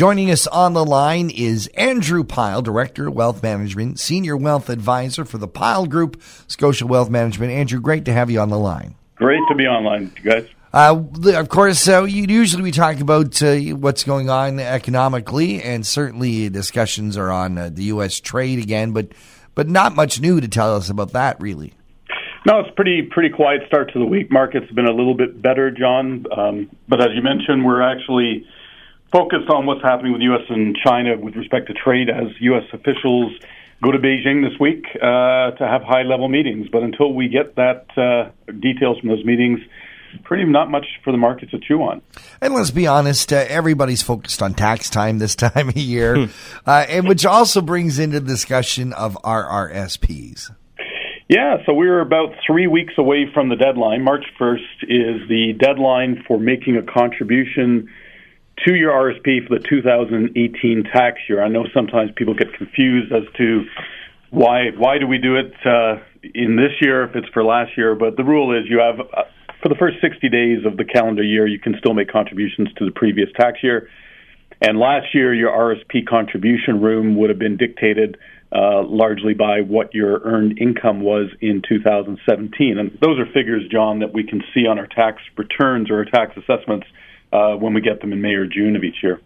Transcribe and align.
Joining 0.00 0.30
us 0.30 0.46
on 0.46 0.72
the 0.72 0.82
line 0.82 1.28
is 1.28 1.66
Andrew 1.76 2.24
Pyle, 2.24 2.62
Director 2.62 3.08
of 3.08 3.14
Wealth 3.14 3.42
Management, 3.42 4.00
Senior 4.00 4.34
Wealth 4.34 4.70
Advisor 4.70 5.26
for 5.26 5.36
the 5.36 5.46
Pyle 5.46 5.84
Group, 5.84 6.22
Scotia 6.46 6.86
Wealth 6.86 7.10
Management. 7.10 7.52
Andrew, 7.52 7.80
great 7.80 8.06
to 8.06 8.12
have 8.14 8.30
you 8.30 8.40
on 8.40 8.48
the 8.48 8.58
line. 8.58 8.94
Great 9.16 9.42
to 9.50 9.54
be 9.54 9.66
online, 9.66 10.10
you 10.16 10.30
guys. 10.30 10.48
Uh, 10.72 11.02
of 11.34 11.50
course, 11.50 11.86
uh, 11.86 12.04
you'd 12.04 12.30
usually 12.30 12.62
we 12.62 12.70
talk 12.70 12.98
about 13.00 13.42
uh, 13.42 13.56
what's 13.76 14.02
going 14.02 14.30
on 14.30 14.58
economically, 14.58 15.62
and 15.62 15.86
certainly 15.86 16.48
discussions 16.48 17.18
are 17.18 17.30
on 17.30 17.58
uh, 17.58 17.68
the 17.68 17.84
U.S. 17.84 18.20
trade 18.20 18.58
again, 18.58 18.92
but 18.92 19.08
but 19.54 19.68
not 19.68 19.94
much 19.94 20.18
new 20.18 20.40
to 20.40 20.48
tell 20.48 20.76
us 20.76 20.88
about 20.88 21.12
that, 21.12 21.38
really. 21.42 21.74
No, 22.46 22.60
it's 22.60 22.74
pretty 22.74 23.02
pretty 23.02 23.28
quiet 23.28 23.64
start 23.66 23.92
to 23.92 23.98
the 23.98 24.06
week. 24.06 24.30
Markets 24.30 24.64
have 24.66 24.74
been 24.74 24.86
a 24.86 24.94
little 24.94 25.14
bit 25.14 25.42
better, 25.42 25.70
John, 25.70 26.24
um, 26.34 26.70
but 26.88 27.02
as 27.02 27.08
you 27.14 27.20
mentioned, 27.20 27.66
we're 27.66 27.82
actually 27.82 28.46
focused 29.12 29.50
on 29.50 29.66
what's 29.66 29.82
happening 29.82 30.12
with 30.12 30.22
U.S. 30.22 30.42
and 30.48 30.76
China 30.76 31.16
with 31.18 31.34
respect 31.36 31.66
to 31.68 31.74
trade 31.74 32.08
as 32.08 32.28
U.S. 32.40 32.64
officials 32.72 33.32
go 33.82 33.90
to 33.90 33.98
Beijing 33.98 34.48
this 34.48 34.58
week 34.60 34.84
uh, 34.96 35.52
to 35.52 35.66
have 35.66 35.82
high 35.82 36.02
level 36.02 36.28
meetings. 36.28 36.68
But 36.70 36.82
until 36.82 37.12
we 37.12 37.28
get 37.28 37.56
that 37.56 37.86
uh, 37.96 38.30
details 38.52 38.98
from 39.00 39.08
those 39.08 39.24
meetings 39.24 39.60
pretty 40.24 40.44
not 40.44 40.70
much 40.70 40.86
for 41.04 41.12
the 41.12 41.18
market 41.18 41.50
to 41.50 41.58
chew 41.58 41.82
on. 41.82 42.02
And 42.40 42.54
let's 42.54 42.70
be 42.70 42.86
honest, 42.86 43.32
uh, 43.32 43.44
everybody's 43.48 44.02
focused 44.02 44.42
on 44.42 44.54
tax 44.54 44.90
time 44.90 45.18
this 45.18 45.34
time 45.36 45.68
of 45.68 45.76
year, 45.76 46.26
hmm. 46.26 46.32
uh, 46.66 46.86
and 46.88 47.08
which 47.08 47.24
also 47.24 47.60
brings 47.60 47.98
into 47.98 48.20
the 48.20 48.26
discussion 48.26 48.92
of 48.92 49.16
RRSPs. 49.22 50.50
Yeah, 51.28 51.58
so 51.64 51.72
we're 51.72 52.00
about 52.00 52.34
three 52.44 52.66
weeks 52.66 52.94
away 52.98 53.30
from 53.32 53.50
the 53.50 53.56
deadline. 53.56 54.02
March 54.02 54.24
1st 54.40 54.82
is 54.82 55.28
the 55.28 55.52
deadline 55.56 56.24
for 56.26 56.40
making 56.40 56.76
a 56.76 56.82
contribution 56.82 57.88
to 58.66 58.74
your 58.74 58.92
RSP 58.92 59.46
for 59.46 59.58
the 59.58 59.64
2018 59.68 60.84
tax 60.84 61.18
year. 61.28 61.42
I 61.42 61.48
know 61.48 61.66
sometimes 61.74 62.10
people 62.16 62.34
get 62.34 62.52
confused 62.54 63.12
as 63.12 63.24
to 63.38 63.64
why 64.30 64.70
why 64.76 64.98
do 64.98 65.06
we 65.06 65.18
do 65.18 65.36
it 65.36 65.52
uh, 65.64 65.96
in 66.34 66.56
this 66.56 66.72
year 66.80 67.04
if 67.04 67.16
it's 67.16 67.28
for 67.28 67.42
last 67.42 67.76
year, 67.76 67.94
but 67.94 68.16
the 68.16 68.24
rule 68.24 68.56
is 68.56 68.68
you 68.68 68.78
have 68.78 69.00
uh, 69.00 69.22
for 69.62 69.68
the 69.68 69.74
first 69.74 69.96
60 70.00 70.28
days 70.28 70.64
of 70.64 70.76
the 70.76 70.84
calendar 70.84 71.22
year, 71.22 71.46
you 71.46 71.58
can 71.58 71.74
still 71.78 71.94
make 71.94 72.10
contributions 72.10 72.68
to 72.78 72.84
the 72.84 72.92
previous 72.92 73.28
tax 73.38 73.58
year. 73.62 73.88
And 74.62 74.78
last 74.78 75.14
year, 75.14 75.34
your 75.34 75.50
RSP 75.50 76.06
contribution 76.06 76.80
room 76.80 77.16
would 77.16 77.30
have 77.30 77.38
been 77.38 77.56
dictated 77.56 78.16
uh, 78.52 78.82
largely 78.82 79.32
by 79.32 79.60
what 79.60 79.94
your 79.94 80.20
earned 80.24 80.58
income 80.58 81.02
was 81.02 81.30
in 81.40 81.62
2017. 81.66 82.78
And 82.78 82.98
those 83.00 83.18
are 83.18 83.26
figures, 83.26 83.62
John, 83.70 84.00
that 84.00 84.12
we 84.12 84.24
can 84.24 84.42
see 84.54 84.66
on 84.66 84.78
our 84.78 84.86
tax 84.86 85.22
returns 85.36 85.90
or 85.90 85.98
our 85.98 86.04
tax 86.04 86.36
assessments 86.36 86.86
uh, 87.32 87.54
when 87.54 87.74
we 87.74 87.80
get 87.80 88.00
them 88.00 88.12
in 88.12 88.20
May 88.20 88.34
or 88.34 88.46
June 88.46 88.76
of 88.76 88.84
each 88.84 89.02
year. 89.02 89.20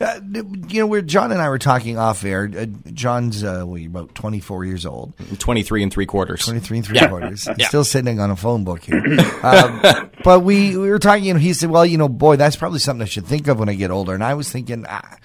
Uh, 0.00 0.20
you 0.68 0.80
know, 0.80 0.86
where 0.86 1.02
John 1.02 1.30
and 1.30 1.40
I 1.40 1.48
were 1.48 1.58
talking 1.58 1.96
off 1.96 2.24
air. 2.24 2.50
Uh, 2.56 2.66
John's 2.92 3.44
uh, 3.44 3.62
well, 3.64 3.84
about 3.84 4.14
twenty 4.14 4.40
four 4.40 4.64
years 4.64 4.84
old, 4.84 5.12
twenty 5.38 5.62
three 5.62 5.82
and 5.82 5.92
three 5.92 6.06
quarters, 6.06 6.44
twenty 6.44 6.60
three 6.60 6.78
and 6.78 6.86
three 6.86 6.96
yeah. 6.96 7.08
quarters. 7.08 7.46
yeah. 7.56 7.68
Still 7.68 7.84
sitting 7.84 8.18
on 8.18 8.30
a 8.30 8.36
phone 8.36 8.64
book 8.64 8.82
here. 8.82 8.96
um, 9.42 10.10
but 10.24 10.40
we 10.40 10.76
we 10.76 10.90
were 10.90 10.98
talking, 10.98 11.30
and 11.30 11.40
he 11.40 11.52
said, 11.52 11.70
"Well, 11.70 11.86
you 11.86 11.98
know, 11.98 12.08
boy, 12.08 12.36
that's 12.36 12.56
probably 12.56 12.80
something 12.80 13.02
I 13.02 13.06
should 13.06 13.26
think 13.26 13.46
of 13.46 13.60
when 13.60 13.68
I 13.68 13.74
get 13.74 13.92
older." 13.92 14.14
And 14.14 14.24
I 14.24 14.34
was 14.34 14.50
thinking, 14.50 14.86
ah, 14.88 15.16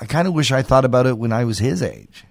I 0.00 0.06
kind 0.06 0.26
of 0.26 0.34
wish 0.34 0.50
I 0.50 0.62
thought 0.62 0.84
about 0.84 1.06
it 1.06 1.18
when 1.18 1.32
I 1.32 1.44
was 1.44 1.58
his 1.58 1.82
age. 1.82 2.24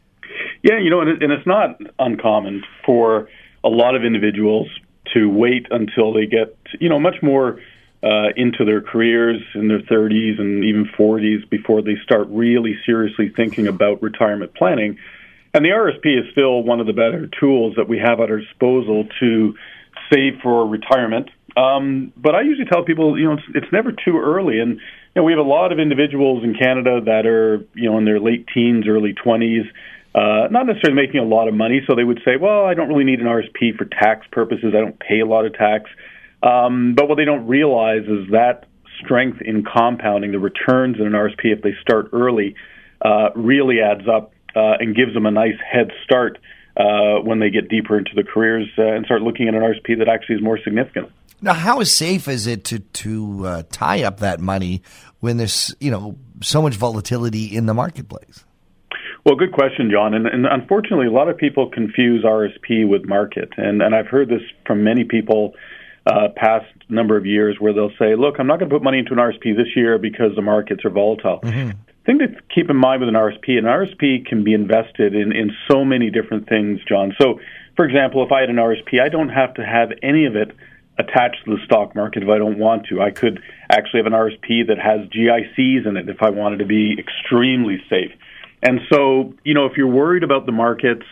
Yeah, 0.64 0.80
you 0.80 0.90
know, 0.90 1.02
and, 1.02 1.10
it, 1.10 1.24
and 1.24 1.32
it's 1.32 1.48
not 1.48 1.80
uncommon 2.00 2.64
for 2.86 3.30
a 3.64 3.70
lot 3.70 3.96
of 3.96 4.04
individuals 4.04 4.68
to 5.14 5.30
wait 5.30 5.68
until 5.72 6.14
they 6.14 6.26
get, 6.26 6.56
you 6.80 6.90
know, 6.90 7.00
much 7.00 7.16
more 7.22 7.60
uh, 8.04 8.30
into 8.36 8.66
their 8.66 8.82
careers 8.82 9.42
in 9.54 9.68
their 9.68 9.82
30s 9.82 10.40
and 10.40 10.64
even 10.64 10.86
40s 10.98 11.48
before 11.50 11.82
they 11.82 11.96
start 12.04 12.28
really 12.30 12.76
seriously 12.86 13.32
thinking 13.36 13.68
about 13.68 14.02
retirement 14.02 14.54
planning. 14.56 14.98
And 15.54 15.66
the 15.66 15.70
RSP 15.70 16.20
is 16.20 16.32
still 16.32 16.64
one 16.64 16.80
of 16.80 16.88
the 16.88 16.94
better 16.94 17.28
tools 17.40 17.76
that 17.76 17.88
we 17.88 18.00
have 18.00 18.20
at 18.20 18.30
our 18.32 18.40
disposal 18.40 19.08
to 19.20 19.54
save 20.12 20.40
for 20.42 20.68
retirement. 20.68 21.30
Um, 21.56 22.14
but 22.16 22.34
I 22.34 22.42
usually 22.42 22.66
tell 22.66 22.84
people, 22.84 23.20
you 23.20 23.26
know, 23.26 23.34
it's, 23.34 23.44
it's 23.54 23.72
never 23.72 23.92
too 23.92 24.18
early. 24.18 24.60
And, 24.60 24.76
you 24.76 24.80
know, 25.16 25.24
we 25.24 25.34
have 25.34 25.40
a 25.40 25.50
lot 25.50 25.72
of 25.72 25.80
individuals 25.80 26.44
in 26.44 26.56
Canada 26.56 27.02
that 27.06 27.26
are, 27.26 27.66
you 27.76 27.90
know, 27.90 27.98
in 27.98 28.06
their 28.06 28.20
late 28.20 28.48
teens, 28.54 28.86
early 28.88 29.14
20s, 29.14 29.68
uh, 30.16 30.48
not 30.50 30.66
necessarily 30.66 30.96
making 30.96 31.20
a 31.20 31.26
lot 31.26 31.48
of 31.48 31.54
money. 31.54 31.82
So 31.88 31.96
they 31.96 32.04
would 32.04 32.22
say, 32.24 32.38
well, 32.38 32.66
I 32.66 32.74
don't 32.74 32.88
really 32.88 33.04
need 33.04 33.20
an 33.20 33.28
RSP 33.28 33.76
for 33.78 33.86
tax 33.86 34.26
purposes. 34.32 34.74
I 34.76 34.80
don't 34.80 35.00
pay 35.00 35.20
a 35.20 35.26
lot 35.26 35.46
of 35.46 35.54
tax. 35.54 35.90
Um, 36.44 36.96
but 36.96 37.08
what 37.08 37.16
they 37.16 37.26
don't 37.26 37.48
realize 37.48 38.04
is 38.04 38.32
that 38.32 38.66
strength 39.04 39.42
in 39.42 39.64
compounding, 39.64 40.32
the 40.32 40.40
returns 40.40 40.98
in 41.00 41.06
an 41.06 41.14
RSP 41.14 41.54
if 41.54 41.62
they 41.62 41.74
start 41.82 42.10
early, 42.14 42.56
uh, 43.02 43.30
really 43.36 43.82
adds 43.82 44.08
up 44.08 44.34
uh, 44.56 44.74
and 44.80 44.96
gives 44.96 45.14
them 45.14 45.26
a 45.26 45.32
nice 45.32 45.58
head 45.72 45.92
start 46.04 46.38
uh, 46.78 47.20
when 47.24 47.40
they 47.40 47.50
get 47.50 47.70
deeper 47.70 47.98
into 47.98 48.12
the 48.16 48.24
careers 48.24 48.68
uh, 48.78 48.84
and 48.84 49.06
start 49.06 49.22
looking 49.22 49.48
at 49.48 49.54
an 49.54 49.62
RSP 49.62 49.98
that 50.00 50.08
actually 50.08 50.36
is 50.36 50.42
more 50.42 50.60
significant. 50.64 51.12
Now, 51.42 51.54
how 51.54 51.84
safe 51.84 52.28
is 52.28 52.46
it 52.46 52.64
to 52.66 52.80
to 52.80 53.48
uh, 53.48 53.64
tie 53.72 54.04
up 54.04 54.20
that 54.20 54.40
money 54.40 54.84
when 55.22 55.38
there's 55.38 55.74
you 55.80 55.90
know 55.90 56.16
so 56.42 56.62
much 56.62 56.76
volatility 56.76 57.46
in 57.46 57.66
the 57.66 57.74
marketplace? 57.74 58.46
Well, 59.26 59.36
good 59.36 59.52
question, 59.52 59.92
John. 59.92 60.14
And, 60.16 60.26
and 60.26 60.46
unfortunately, 60.48 61.06
a 61.06 61.12
lot 61.12 61.30
of 61.30 61.38
people 61.38 61.70
confuse 61.70 62.24
RSP 62.24 62.88
with 62.88 63.06
market, 63.06 63.50
and 63.58 63.82
and 63.82 63.96
I've 63.96 64.08
heard 64.08 64.30
this 64.30 64.42
from 64.68 64.84
many 64.84 65.04
people 65.04 65.56
uh, 66.06 66.30
past 66.36 66.66
number 66.90 67.18
of 67.18 67.26
years 67.26 67.58
where 67.60 67.74
they'll 67.74 67.96
say, 68.00 68.16
"Look, 68.16 68.36
I'm 68.40 68.48
not 68.48 68.60
going 68.60 68.70
to 68.70 68.76
put 68.76 68.84
money 68.84 69.00
into 69.00 69.14
an 69.14 69.20
RSP 69.20 69.56
this 69.56 69.76
year 69.76 69.98
because 69.98 70.36
the 70.36 70.42
markets 70.42 70.84
are 70.86 70.90
volatile." 70.90 71.40
Mm-hmm. 71.44 71.72
Thing 72.06 72.18
to 72.20 72.28
keep 72.54 72.70
in 72.70 72.78
mind 72.78 73.02
with 73.02 73.10
an 73.10 73.16
RSP, 73.16 73.60
an 73.60 73.66
RSP 73.66 74.26
can 74.26 74.44
be 74.44 74.54
invested 74.54 75.14
in 75.14 75.32
in 75.32 75.52
so 75.70 75.86
many 75.86 76.10
different 76.10 76.50
things, 76.50 76.80
John. 76.88 77.14
So, 77.22 77.40
for 77.76 77.86
example, 77.86 78.26
if 78.26 78.32
I 78.32 78.42
had 78.42 78.50
an 78.50 78.56
RSP, 78.56 79.00
I 79.00 79.10
don't 79.10 79.30
have 79.30 79.54
to 79.56 79.66
have 79.66 79.92
any 80.02 80.26
of 80.26 80.36
it 80.36 80.52
attached 80.98 81.46
to 81.46 81.56
the 81.56 81.64
stock 81.66 81.96
market 81.96 82.24
if 82.24 82.30
I 82.30 82.38
don't 82.38 82.58
want 82.58 82.88
to. 82.88 83.02
I 83.02 83.12
could 83.12 83.42
actually 83.70 84.00
have 84.00 84.08
an 84.08 84.14
RSP 84.14 84.68
that 84.68 84.78
has 84.78 85.08
GICs 85.10 85.88
in 85.88 85.98
it 85.98 86.10
if 86.10 86.22
I 86.22 86.30
wanted 86.30 86.58
to 86.58 86.66
be 86.66 86.98
extremely 86.98 87.82
safe. 87.90 88.12
And 88.62 88.82
so, 88.92 89.34
you 89.44 89.54
know, 89.54 89.66
if 89.66 89.78
you're 89.78 89.88
worried 89.88 90.24
about 90.24 90.46
the 90.46 90.52
markets, 90.52 91.06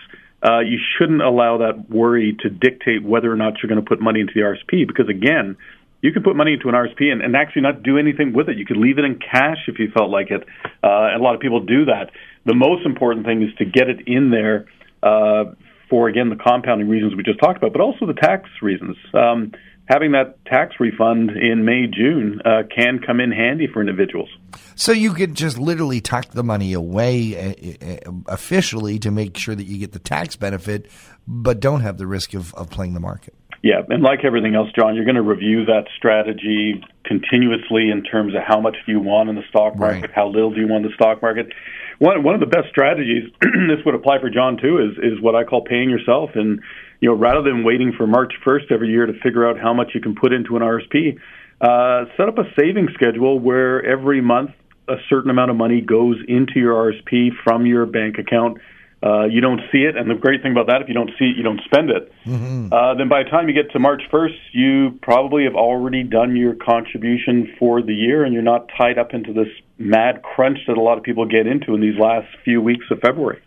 uh, 0.44 0.60
you 0.60 0.80
shouldn't 0.98 1.22
allow 1.22 1.58
that 1.58 1.90
worry 1.90 2.36
to 2.42 2.50
dictate 2.50 3.04
whether 3.04 3.32
or 3.32 3.36
not 3.36 3.56
you're 3.62 3.70
going 3.70 3.84
to 3.84 3.88
put 3.88 4.02
money 4.02 4.22
into 4.22 4.34
the 4.34 4.42
RSP 4.42 4.88
because, 4.88 5.10
again, 5.10 5.58
you 6.02 6.14
can 6.14 6.24
put 6.24 6.36
money 6.36 6.54
into 6.54 6.70
an 6.70 6.76
RSP 6.76 7.12
and, 7.12 7.22
and 7.22 7.36
actually 7.36 7.64
not 7.64 7.84
do 7.84 7.98
anything 7.98 8.32
with 8.34 8.48
it. 8.48 8.58
You 8.58 8.66
could 8.66 8.78
leave 8.78 8.98
it 9.00 9.06
in 9.06 9.20
cash 9.20 9.58
if 9.68 9.80
you 9.80 9.92
felt 9.92 10.10
like 10.10 10.32
it. 10.32 10.44
Uh, 10.84 11.12
and 11.12 11.20
a 11.20 11.24
lot 11.24 11.36
of 11.36 11.42
people 11.42 11.60
do 11.66 11.86
that. 11.86 12.12
The 12.46 12.56
most 12.56 12.86
important 12.86 13.26
thing 13.26 13.42
is 13.42 13.54
to 13.58 13.66
get 13.66 13.90
it 13.90 14.08
in 14.08 14.32
there 14.32 14.66
uh, 15.04 15.52
for, 15.90 16.08
again, 16.08 16.30
the 16.30 16.36
compounding 16.36 16.88
reasons 16.88 17.16
we 17.16 17.24
just 17.24 17.40
talked 17.40 17.58
about, 17.58 17.74
but 17.74 17.82
also 17.82 18.06
the 18.06 18.14
tax 18.14 18.50
reasons. 18.62 18.98
Um, 19.14 19.52
having 19.90 20.12
that 20.12 20.44
tax 20.46 20.76
refund 20.80 21.32
in 21.32 21.66
May, 21.66 21.88
June 21.88 22.42
uh, 22.46 22.64
can 22.74 23.00
come 23.00 23.20
in 23.20 23.32
handy 23.32 23.68
for 23.68 23.82
individuals. 23.82 24.30
So 24.76 24.92
you 24.92 25.14
could 25.14 25.36
just 25.36 25.58
literally 25.58 26.00
tuck 26.00 26.30
the 26.30 26.44
money 26.44 26.74
away 26.74 27.36
uh, 27.36 28.10
uh, 28.10 28.12
officially 28.28 29.00
to 29.00 29.12
make 29.12 29.38
sure 29.38 29.56
that 29.56 29.66
you 29.66 29.78
get 29.78 29.92
the 29.92 30.00
tax 30.00 30.36
benefit, 30.36 30.90
but 31.28 31.60
don't 31.60 31.82
have 31.82 31.98
the 31.98 32.08
risk 32.08 32.34
of, 32.34 32.54
of 32.54 32.70
playing 32.70 32.94
the 32.94 33.00
market. 33.00 33.34
Yeah, 33.62 33.82
and 33.90 34.02
like 34.02 34.24
everything 34.24 34.56
else, 34.56 34.70
John, 34.74 34.96
you're 34.96 35.04
going 35.04 35.16
to 35.16 35.22
review 35.22 35.66
that 35.66 35.88
strategy 35.98 36.82
continuously 37.10 37.90
in 37.90 38.04
terms 38.04 38.36
of 38.36 38.42
how 38.48 38.62
much 38.62 38.78
do 38.86 38.92
you 38.92 39.00
want 39.00 39.30
in 39.30 39.36
the 39.36 39.44
stock 39.50 39.76
market, 39.76 40.02
right. 40.02 40.12
how 40.14 40.28
little 40.28 40.54
do 40.54 40.62
you 40.62 40.68
want 40.68 40.86
in 40.86 40.92
the 40.92 40.96
stock 40.96 41.22
market. 41.22 41.52
One 41.98 42.24
one 42.24 42.36
of 42.36 42.40
the 42.40 42.46
best 42.46 42.70
strategies, 42.70 43.24
this 43.42 43.84
would 43.86 43.96
apply 43.96 44.22
for 44.22 44.30
John 44.30 44.56
too, 44.56 44.78
is 44.78 44.98
is 45.04 45.20
what 45.20 45.36
I 45.36 45.44
call 45.44 45.66
paying 45.66 45.90
yourself 45.90 46.30
and 46.36 46.62
you 47.02 47.10
know, 47.10 47.16
rather 47.16 47.42
than 47.42 47.64
waiting 47.64 47.94
for 47.98 48.06
March 48.06 48.34
1st 48.46 48.72
every 48.72 48.90
year 48.90 49.06
to 49.06 49.14
figure 49.24 49.48
out 49.48 49.58
how 49.60 49.74
much 49.74 49.92
you 49.96 50.02
can 50.02 50.16
put 50.16 50.34
into 50.34 50.58
an 50.58 50.62
RSP, 50.62 51.18
uh, 51.62 52.06
set 52.18 52.28
up 52.28 52.38
a 52.38 52.44
saving 52.60 52.90
schedule 52.94 53.40
where 53.40 53.84
every 53.86 54.22
month 54.22 54.52
a 54.88 54.96
certain 55.10 55.30
amount 55.30 55.52
of 55.52 55.58
money 55.58 55.82
goes 55.82 56.18
into 56.28 56.60
your 56.60 56.74
RSP 56.92 57.30
from 57.44 57.66
your 57.66 57.86
bank 57.86 58.18
account. 58.18 58.58
Uh, 59.02 59.26
you 59.26 59.40
don't 59.40 59.62
see 59.72 59.80
it, 59.80 59.96
and 59.96 60.10
the 60.10 60.16
great 60.16 60.42
thing 60.42 60.52
about 60.52 60.68
that, 60.68 60.82
if 60.82 60.90
you 60.90 60.94
don't 60.94 61.12
see 61.18 61.26
it, 61.26 61.38
you 61.38 61.44
don't 61.44 61.62
spend 61.64 61.90
it. 61.90 62.12
Mm-hmm. 62.26 62.74
Uh, 62.74 62.96
then 62.96 63.08
by 63.08 63.24
the 63.24 63.30
time 63.30 63.48
you 63.48 63.54
get 63.54 63.72
to 63.72 63.80
March 63.80 64.02
1st, 64.12 64.38
you 64.52 65.00
probably 65.02 65.46
have 65.46 65.56
already 65.56 66.04
done 66.04 66.36
your 66.36 66.56
contribution 66.56 67.56
for 67.58 67.82
the 67.82 67.94
year, 67.94 68.26
and 68.26 68.34
you're 68.34 68.44
not 68.44 68.70
tied 68.78 68.98
up 68.98 69.14
into 69.14 69.32
this 69.32 69.48
mad 69.78 70.22
crunch 70.22 70.60
that 70.68 70.78
a 70.78 70.82
lot 70.82 70.98
of 70.98 71.04
people 71.04 71.26
get 71.26 71.48
into 71.48 71.74
in 71.74 71.82
these 71.82 71.98
last 71.98 72.28
few 72.44 72.62
weeks 72.62 72.86
of 72.92 73.00
February. 73.00 73.42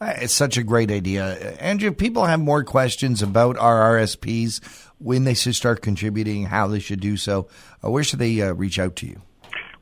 Uh, 0.00 0.14
it's 0.16 0.34
such 0.34 0.56
a 0.56 0.62
great 0.62 0.90
idea. 0.90 1.56
Andrew, 1.60 1.92
people 1.92 2.24
have 2.24 2.40
more 2.40 2.64
questions 2.64 3.22
about 3.22 3.56
RRSPs, 3.56 4.60
when 4.98 5.24
they 5.24 5.34
should 5.34 5.54
start 5.54 5.82
contributing, 5.82 6.46
how 6.46 6.66
they 6.68 6.78
should 6.78 7.00
do 7.00 7.16
so. 7.16 7.48
Uh, 7.84 7.90
where 7.90 8.04
should 8.04 8.18
they 8.18 8.40
uh, 8.40 8.52
reach 8.52 8.78
out 8.78 8.96
to 8.96 9.06
you? 9.06 9.20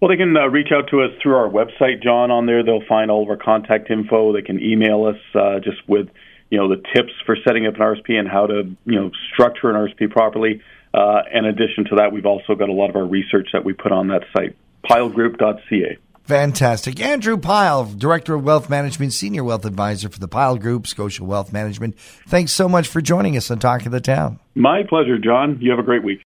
Well, 0.00 0.08
they 0.08 0.16
can 0.16 0.36
uh, 0.36 0.46
reach 0.48 0.68
out 0.74 0.88
to 0.90 1.02
us 1.02 1.10
through 1.22 1.36
our 1.36 1.48
website, 1.48 2.02
John. 2.02 2.30
On 2.30 2.46
there, 2.46 2.62
they'll 2.62 2.86
find 2.88 3.10
all 3.10 3.22
of 3.22 3.30
our 3.30 3.36
contact 3.36 3.90
info. 3.90 4.32
They 4.32 4.42
can 4.42 4.62
email 4.62 5.06
us 5.06 5.20
uh, 5.34 5.60
just 5.60 5.88
with 5.88 6.08
you 6.50 6.58
know 6.58 6.68
the 6.68 6.82
tips 6.94 7.12
for 7.26 7.36
setting 7.46 7.66
up 7.66 7.74
an 7.74 7.80
RSP 7.80 8.12
and 8.12 8.28
how 8.28 8.46
to 8.46 8.76
you 8.84 9.00
know 9.00 9.10
structure 9.32 9.70
an 9.70 9.76
RSP 9.76 10.10
properly. 10.10 10.60
Uh, 10.92 11.22
in 11.32 11.44
addition 11.44 11.84
to 11.86 11.96
that, 11.96 12.12
we've 12.12 12.26
also 12.26 12.54
got 12.54 12.68
a 12.68 12.72
lot 12.72 12.88
of 12.90 12.96
our 12.96 13.04
research 13.04 13.48
that 13.52 13.64
we 13.64 13.72
put 13.72 13.90
on 13.90 14.08
that 14.08 14.22
site, 14.32 14.56
pylegroup.ca. 14.88 15.98
Fantastic. 16.24 17.00
Andrew 17.00 17.36
Pyle, 17.36 17.84
Director 17.84 18.34
of 18.34 18.44
Wealth 18.44 18.70
Management, 18.70 19.12
Senior 19.12 19.44
Wealth 19.44 19.66
Advisor 19.66 20.08
for 20.08 20.18
the 20.18 20.28
Pyle 20.28 20.56
Group, 20.56 20.86
Scotia 20.86 21.22
Wealth 21.22 21.52
Management. 21.52 21.98
Thanks 21.98 22.52
so 22.52 22.66
much 22.66 22.88
for 22.88 23.02
joining 23.02 23.36
us 23.36 23.50
on 23.50 23.58
Talk 23.58 23.84
of 23.84 23.92
the 23.92 24.00
Town. 24.00 24.38
My 24.54 24.84
pleasure, 24.88 25.18
John. 25.18 25.58
You 25.60 25.70
have 25.70 25.78
a 25.78 25.82
great 25.82 26.02
week. 26.02 26.22